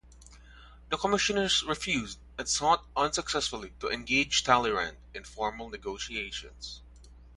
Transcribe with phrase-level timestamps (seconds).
[0.89, 6.81] The commissioners refused, and sought unsuccessfully to engage Talleyrand in formal negotiations.